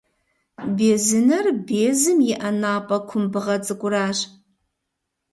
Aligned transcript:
Безынэр 0.75 1.45
безым 1.67 2.19
иӏэ 2.31 2.51
напӏэ 2.61 2.97
кумбыгъэ 3.07 3.55
цӏыкӏуращ. 3.65 4.19